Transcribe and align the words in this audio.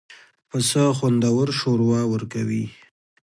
پسه 0.49 0.83
خوندور 0.97 1.47
شوروا 1.59 2.01
ورکوي. 2.13 2.65